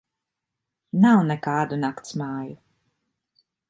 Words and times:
Nav 1.05 1.21
nekādu 1.29 1.81
naktsmāju. 1.85 2.61